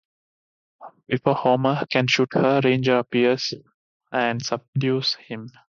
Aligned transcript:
Before 1.07 1.35
Homer 1.35 1.85
can 1.85 2.07
shoot 2.07 2.29
her, 2.33 2.59
Ranger 2.63 2.97
appears 2.97 3.53
and 4.11 4.43
subdues 4.43 5.13
him. 5.13 5.51